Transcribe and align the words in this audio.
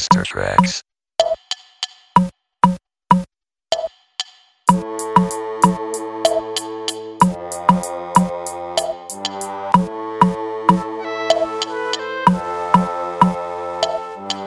Monster 0.00 0.24
Tracks. 0.24 0.82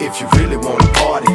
If 0.02 0.20
you 0.20 0.28
really 0.34 0.58
wanna 0.58 0.88
party, 0.94 1.27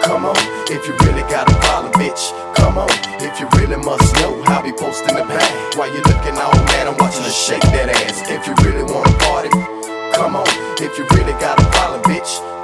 come 0.00 0.24
on. 0.24 0.34
If 0.70 0.86
you 0.86 0.94
really 1.04 1.20
got 1.28 1.50
a 1.50 1.54
problem, 1.56 1.92
bitch, 1.92 2.32
come 2.54 2.78
on. 2.78 2.88
If 3.20 3.38
you 3.38 3.48
really 3.58 3.76
must 3.76 4.14
know 4.16 4.42
how 4.44 4.62
be 4.62 4.72
posting 4.72 5.14
the 5.14 5.24
bag. 5.24 5.76
While 5.76 5.88
you 5.88 6.00
looking 6.04 6.38
all 6.38 6.54
mad, 6.72 6.86
I'm 6.88 6.96
watching 6.96 7.22
her 7.22 7.30
shake 7.30 7.60
that 7.60 7.90
ass. 7.90 8.30
If 8.30 8.46
you 8.46 8.54
really 8.64 8.90
wanna 8.90 9.12
party, 9.18 9.50
come 10.16 10.36
on. 10.36 10.48
If 10.80 10.96
you 10.96 11.04
really 11.18 11.38
got 11.38 11.60
a 11.60 11.66
problem, 11.66 12.00
bitch. 12.04 12.57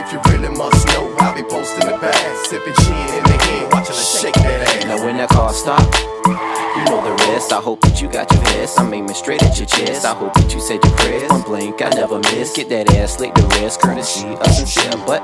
If 0.00 0.14
you 0.14 0.20
really 0.32 0.48
must 0.56 0.86
know 0.88 1.14
how 1.18 1.34
be 1.34 1.42
posting 1.42 1.84
the 1.84 1.98
bag. 1.98 2.46
Sipping 2.46 2.72
gin 2.72 3.08
in 3.20 3.24
the 3.24 3.36
hand, 3.36 3.68
watching 3.70 3.94
her 3.94 4.02
shake 4.02 4.34
that 4.34 4.64
ass. 4.64 4.84
Now 4.86 5.04
when 5.04 5.18
that 5.18 5.28
car 5.28 5.52
stop, 5.52 5.84
you 6.24 6.82
know 6.88 7.04
the 7.04 7.12
rest. 7.28 7.52
I 7.52 7.60
hope 7.60 7.82
that 7.82 8.00
you 8.00 8.08
got 8.08 8.32
your 8.32 8.40
vest. 8.44 8.80
I'm 8.80 8.94
aiming 8.94 9.14
straight 9.14 9.42
at 9.42 9.58
your 9.58 9.66
chest. 9.66 10.06
I 10.06 10.14
hope 10.14 10.32
that 10.34 10.54
you 10.54 10.60
said 10.60 10.82
your 10.82 10.96
prayers. 10.96 11.28
One 11.28 11.42
blink, 11.42 11.82
I 11.82 11.90
never 11.90 12.18
miss. 12.32 12.56
Get 12.56 12.70
that 12.70 12.94
ass, 12.94 13.20
lick 13.20 13.34
the 13.34 13.44
rest. 13.60 13.82
Courtesy 13.82 14.26
of 14.26 14.48
Synsyre, 14.48 14.96
but 15.06 15.20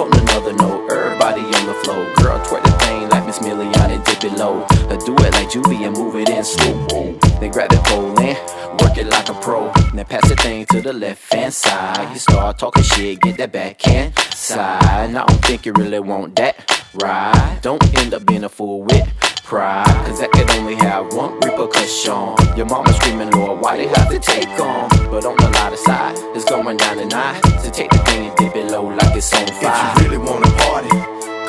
on 0.00 0.08
another 0.16 0.54
note, 0.54 0.88
everybody 0.90 1.44
on 1.44 1.66
the 1.68 1.76
floor. 1.84 2.08
Girl, 2.16 2.40
twerk 2.48 2.64
the 2.64 2.72
thing 2.80 3.08
like 3.10 3.26
Miss 3.26 3.42
Million 3.42 3.76
and 3.76 4.02
dip 4.04 4.24
it 4.24 4.32
low. 4.40 4.64
Or 4.88 4.96
do 5.04 5.12
it 5.20 5.32
like 5.36 5.52
Juvie 5.52 5.84
and 5.84 5.94
move 5.98 6.16
it 6.16 6.30
in 6.30 6.42
slow. 6.44 7.12
Then 7.44 7.52
grab 7.52 7.68
the 7.68 7.80
pole 7.84 8.18
and 8.24 8.40
work 8.80 8.96
it 8.96 9.06
like 9.06 9.28
a 9.28 9.34
pro. 9.34 9.70
Then 9.92 10.06
pass 10.06 10.24
thing 10.32 10.43
to 10.74 10.80
the 10.80 10.92
left 10.92 11.32
hand 11.32 11.54
side. 11.54 12.12
You 12.12 12.18
start 12.18 12.58
talking 12.58 12.82
shit, 12.82 13.20
get 13.20 13.36
that 13.36 13.52
backhand 13.52 14.18
side. 14.34 15.12
Now 15.12 15.22
I 15.22 15.26
don't 15.26 15.44
think 15.44 15.66
you 15.66 15.72
really 15.72 16.00
want 16.00 16.34
that 16.34 16.54
right. 16.94 17.58
Don't 17.62 17.82
end 17.98 18.12
up 18.12 18.26
being 18.26 18.42
a 18.42 18.48
fool 18.48 18.82
with 18.82 19.06
pride. 19.44 19.86
Cause 20.04 20.18
that 20.18 20.32
could 20.32 20.50
only 20.50 20.74
have 20.74 21.12
one 21.14 21.38
repercussion. 21.46 22.34
Your 22.56 22.66
mama 22.66 22.92
screaming, 22.94 23.30
Lord, 23.30 23.60
why 23.60 23.76
they 23.76 23.86
have 23.86 24.10
to 24.10 24.18
take 24.18 24.48
on? 24.58 24.88
But 25.12 25.24
on 25.24 25.36
the 25.36 25.48
lighter 25.54 25.76
side, 25.76 26.16
it's 26.34 26.44
going 26.44 26.76
down 26.76 26.96
tonight. 26.96 27.40
So 27.62 27.70
take 27.70 27.90
the 27.90 27.98
thing 27.98 28.26
and 28.26 28.36
dip 28.36 28.56
it 28.56 28.66
low 28.72 28.82
like 28.82 29.14
it's 29.14 29.32
on 29.32 29.46
fire. 29.46 29.70
If 29.70 30.02
you 30.02 30.10
really 30.10 30.18
wanna 30.18 30.50
party, 30.66 30.90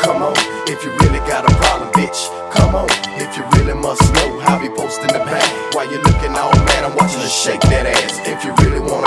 come 0.05 0.21
on. 0.21 0.35
If 0.69 0.83
you 0.85 0.91
really 1.01 1.19
got 1.25 1.49
a 1.49 1.55
problem, 1.55 1.89
bitch, 1.93 2.29
come 2.53 2.75
on. 2.75 2.87
If 3.17 3.35
you 3.37 3.43
really 3.57 3.73
must 3.73 4.03
know 4.13 4.39
how 4.41 4.59
be 4.59 4.69
posting 4.69 5.07
the 5.07 5.19
bag. 5.25 5.73
While 5.73 5.89
you're 5.91 6.03
looking 6.03 6.35
all 6.35 6.53
mad, 6.53 6.83
I'm 6.83 6.95
watching 6.95 7.21
her 7.21 7.27
shake 7.27 7.61
that 7.61 7.85
ass. 7.85 8.21
If 8.27 8.43
you 8.43 8.53
really 8.61 8.79
wanna 8.79 8.85
party, 8.85 8.93
come 8.93 9.01
on. 9.01 9.04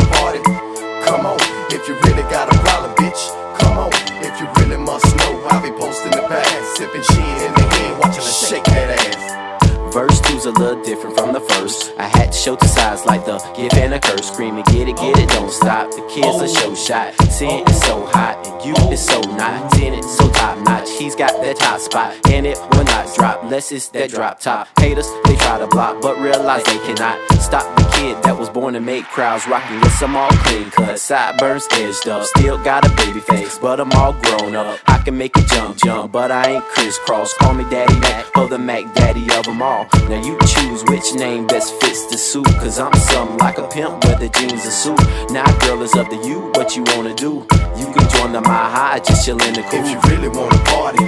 If 1.71 1.87
you 1.87 1.95
really 2.05 2.23
got 2.31 2.49
a 2.49 2.59
problem, 2.61 2.95
bitch, 2.97 3.59
come 3.59 3.77
on. 3.77 3.91
If 4.25 4.41
you 4.41 4.49
really 4.57 4.83
must 4.83 5.05
know 5.17 5.47
how 5.49 5.63
be 5.63 5.71
posting 5.71 6.13
the 6.13 6.27
bag. 6.27 6.65
Sipping 6.77 7.03
gin 7.03 7.47
in 7.47 7.53
the 7.53 7.61
hand, 7.61 7.99
watching 7.99 8.25
her 8.25 8.31
shake 8.31 8.65
that 8.65 8.99
ass. 8.99 9.93
Verse 9.93 10.19
two's 10.23 10.47
a 10.47 10.51
little 10.53 10.83
different 10.83 11.19
from 11.19 11.35
the 11.35 11.41
first. 11.41 11.93
I 11.99 12.07
had 12.09 12.33
to 12.33 12.39
show 12.39 12.57
two 12.57 12.69
sides 12.69 13.05
like 13.05 13.27
the 13.27 13.37
give 13.55 13.75
and 13.75 13.93
a 13.93 14.01
curse. 14.01 14.29
Screaming, 14.31 14.65
get 14.65 14.89
it, 14.89 14.97
get 14.97 15.19
it, 15.19 15.29
don't 15.29 15.51
stop. 15.51 15.91
The 15.91 16.01
kids 16.09 16.27
a 16.27 16.45
oh. 16.45 16.47
show 16.47 16.75
shot. 16.75 17.15
Seeing 17.31 17.67
it 17.67 17.75
so 17.75 18.07
hot, 18.07 18.38
you 18.65 18.75
is 18.91 19.05
so 19.05 19.21
not. 19.21 19.77
It 19.79 20.05
so 20.05 20.29
top 20.31 20.59
notch. 20.65 20.91
He's 20.99 21.15
got 21.15 21.41
that 21.43 21.57
top 21.57 21.81
spot, 21.81 22.15
and 22.31 22.47
it 22.47 22.59
will 22.73 22.85
not 22.85 23.15
drop. 23.17 23.45
Less 23.45 23.73
it's 23.73 23.89
that 23.89 24.11
drop 24.11 24.41
top. 24.41 24.69
Haters, 24.79 25.09
they 25.25 25.37
try 25.37 25.59
to 25.59 25.67
block, 25.67 26.01
but 26.03 26.19
realize 26.19 26.65
they 26.65 26.79
cannot 26.79 27.19
stop 27.41 27.65
the 27.77 27.85
kid 27.97 28.23
that 28.25 28.37
was 28.37 28.51
born 28.51 28.75
to 28.75 28.81
make 28.81 29.05
crowds 29.05 29.47
rocking 29.49 29.81
with 29.81 29.93
some 29.93 30.17
all 30.17 30.31
clean 30.45 30.71
cut. 30.71 30.99
Sideburns 30.99 31.67
edged 31.73 32.09
up. 32.09 32.25
Still 32.25 32.63
got 32.63 32.87
a 32.87 32.95
baby 32.97 33.21
face, 33.21 33.59
but 33.59 33.81
I'm 33.81 33.93
all 33.93 34.13
grown 34.13 34.55
up. 34.55 34.79
I 34.87 34.99
can 34.99 35.17
make 35.17 35.37
it 35.37 35.47
jump, 35.49 35.77
jump, 35.77 36.13
but 36.13 36.31
I 36.31 36.51
ain't 36.53 36.65
crisscross. 36.65 37.35
Call 37.35 37.55
me 37.55 37.65
Daddy 37.71 37.99
Mac, 38.01 38.37
or 38.37 38.49
the 38.49 38.59
Mac 38.59 38.93
Daddy 38.95 39.25
of 39.37 39.45
them 39.45 39.63
all. 39.63 39.87
Now 40.09 40.23
you 40.23 40.39
choose 40.47 40.85
which 40.85 41.15
name 41.15 41.47
best 41.47 41.75
fits 41.81 42.07
the 42.07 42.19
suit. 42.19 42.47
Cause 42.59 42.79
I'm 42.79 42.93
something 42.95 43.39
like 43.39 43.59
a 43.59 43.67
pimp, 43.69 44.05
whether 44.05 44.29
jeans 44.29 44.67
or 44.67 44.71
suit. 44.71 45.01
Now, 45.31 45.47
girl, 45.61 45.83
it's 45.83 45.97
up 45.97 46.09
to 46.11 46.17
you 46.17 46.51
what 46.55 46.77
you 46.77 46.85
wanna 46.95 47.15
do. 47.15 47.47
You 47.77 47.87
can 47.93 48.09
join 48.11 48.33
the 48.33 48.41
My 48.49 48.65
High, 48.65 48.99
just 49.01 49.27
chill 49.27 49.37
in 49.45 49.53
the 49.53 49.61
cool. 49.69 49.85
If 49.85 49.93
you 49.93 50.01
really 50.09 50.33
wanna 50.33 50.57
party, 50.73 51.05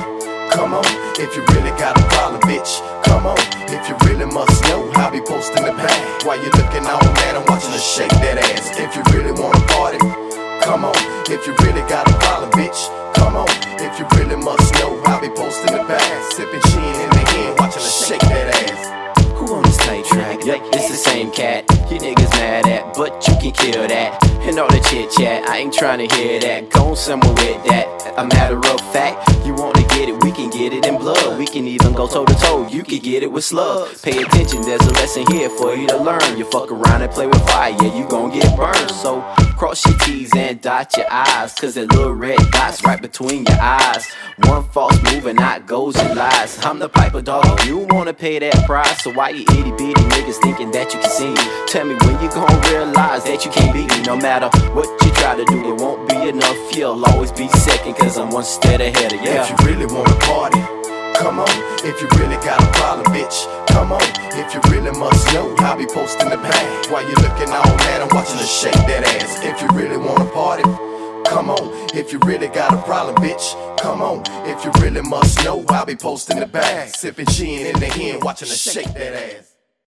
come 0.52 0.76
on. 0.76 0.84
If 1.16 1.32
you 1.32 1.40
really 1.56 1.72
got 1.80 1.96
a 1.96 2.04
problem, 2.12 2.36
bitch, 2.44 2.84
come 3.08 3.24
on. 3.24 3.40
If 3.64 3.88
you 3.88 3.96
really 4.04 4.28
must 4.28 4.62
know 4.68 4.92
how 4.92 5.08
be 5.08 5.24
posting 5.24 5.64
the 5.64 5.72
bag. 5.72 6.26
While 6.28 6.36
you 6.36 6.52
looking 6.52 6.84
all 6.84 7.00
mad, 7.00 7.40
I'm 7.40 7.46
watching 7.48 7.72
her 7.72 7.80
shake 7.80 8.12
that 8.20 8.36
ass. 8.36 8.76
If 8.76 8.92
you 8.92 9.00
really 9.16 9.32
wanna 9.32 9.56
party, 9.72 9.96
come 10.60 10.84
on. 10.84 10.92
If 11.32 11.46
you 11.46 11.56
really 11.64 11.80
got 11.88 12.04
a 12.12 12.14
problem, 12.20 12.49
but 23.00 23.26
you 23.26 23.34
can 23.40 23.50
kill 23.52 23.88
that. 23.88 24.22
And 24.44 24.58
all 24.58 24.68
the 24.68 24.78
chit 24.90 25.10
chat, 25.10 25.48
I 25.48 25.56
ain't 25.56 25.72
trying 25.72 26.06
to 26.06 26.14
hear 26.16 26.38
that. 26.40 26.68
Go 26.68 26.94
somewhere 26.94 27.32
with 27.32 27.64
that. 27.64 27.88
A 28.18 28.26
matter 28.26 28.58
of 28.58 28.80
fact, 28.92 29.26
you 29.46 29.54
wanna 29.54 29.80
get 29.88 30.10
it, 30.10 30.22
we 30.22 30.30
can 30.30 30.50
get 30.50 30.74
it 30.74 30.84
in 30.84 30.98
blood. 30.98 31.38
We 31.38 31.46
can 31.46 31.66
even 31.66 31.94
go 31.94 32.06
toe 32.06 32.26
to 32.26 32.34
toe, 32.34 32.68
you 32.68 32.82
can 32.82 32.98
get 32.98 33.22
it 33.22 33.32
with 33.32 33.44
slugs. 33.44 34.02
Pay 34.02 34.20
attention, 34.22 34.60
there's 34.68 34.84
a 34.84 34.92
lesson 34.92 35.24
here 35.32 35.48
for 35.48 35.74
you 35.74 35.86
to 35.88 35.96
learn. 35.96 36.36
You 36.36 36.44
fuck 36.44 36.70
around 36.70 37.00
and 37.00 37.10
play 37.10 37.26
with 37.26 37.40
fire, 37.48 37.74
yeah, 37.80 37.96
you 37.96 38.06
gon' 38.06 38.32
get 38.32 38.54
burned. 38.54 38.90
So 38.90 39.22
cross 39.56 39.80
your 39.86 39.96
And 40.36 40.60
dot 40.60 40.96
your 40.96 41.06
I's, 41.10 41.54
cause 41.54 41.74
that 41.74 41.90
little 41.92 42.12
red 42.12 42.38
dot's 42.50 42.84
right 42.84 43.00
between 43.00 43.44
your 43.46 43.60
eyes. 43.60 44.10
One 44.44 44.64
false 44.68 44.96
move 45.02 45.26
and 45.26 45.40
out 45.40 45.66
goes 45.66 45.96
your 45.96 46.14
lies. 46.14 46.64
I'm 46.64 46.78
the 46.78 46.88
piper 46.88 47.20
dog, 47.20 47.64
you 47.64 47.86
wanna 47.90 48.14
pay 48.14 48.38
that 48.38 48.64
price. 48.66 49.02
So 49.02 49.12
why 49.12 49.30
you 49.30 49.42
itty 49.50 49.70
bitty 49.72 49.92
niggas 49.94 50.40
thinking 50.42 50.70
that 50.72 50.92
you 50.94 51.00
can 51.00 51.10
see 51.10 51.30
me? 51.30 51.66
Tell 51.66 51.84
me 51.84 51.94
when 51.94 52.22
you 52.22 52.30
gon' 52.30 52.60
realize 52.70 53.24
that 53.24 53.44
you 53.44 53.50
can't 53.50 53.72
beat 53.72 53.90
me. 53.90 54.02
No 54.02 54.16
matter 54.16 54.48
what 54.72 54.86
you 55.04 55.10
try 55.12 55.36
to 55.36 55.44
do, 55.46 55.74
it 55.74 55.80
won't 55.80 56.08
be 56.08 56.28
enough. 56.28 56.76
You'll 56.76 57.04
always 57.06 57.32
be 57.32 57.48
second, 57.48 57.94
cause 57.94 58.16
I'm 58.18 58.30
one 58.30 58.44
step 58.44 58.80
ahead 58.80 59.12
of 59.12 59.20
you. 59.20 59.30
If 59.30 59.50
you 59.50 59.56
really 59.66 59.86
wanna 59.86 60.14
party, 60.20 60.79
come 61.20 61.38
on. 61.38 61.48
If 61.84 62.00
you 62.00 62.08
really 62.18 62.36
got 62.44 62.62
a 62.62 62.66
problem, 62.72 63.06
bitch, 63.12 63.46
come 63.68 63.92
on. 63.92 64.02
If 64.40 64.54
you 64.54 64.60
really 64.72 64.90
must 64.98 65.32
know 65.34 65.54
I'll 65.58 65.76
be 65.76 65.86
posting 65.86 66.30
the 66.30 66.36
bag. 66.36 66.90
While 66.90 67.02
you 67.02 67.14
looking 67.16 67.50
all 67.50 67.76
mad, 67.84 68.00
I'm 68.02 68.08
watching 68.10 68.38
her 68.38 68.44
shake 68.44 68.80
that 68.88 69.04
ass. 69.04 69.44
If 69.44 69.60
you 69.60 69.68
really 69.76 69.98
wanna 69.98 70.28
party, 70.30 70.62
come 71.28 71.50
on. 71.50 71.70
If 71.94 72.12
you 72.12 72.18
really 72.20 72.48
got 72.48 72.72
a 72.72 72.78
problem, 72.82 73.16
bitch, 73.16 73.46
come 73.78 74.00
on. 74.00 74.22
If 74.46 74.64
you 74.64 74.72
really 74.80 75.02
must 75.02 75.44
know 75.44 75.64
I'll 75.68 75.86
be 75.86 75.96
posting 75.96 76.40
the 76.40 76.46
bag. 76.46 76.88
Sipping 76.96 77.26
gin 77.26 77.66
in 77.66 77.78
the 77.78 77.86
hand, 77.86 78.24
watching 78.24 78.48
her 78.48 78.54
shake 78.54 78.92
that 78.94 79.12
ass. 79.12 79.49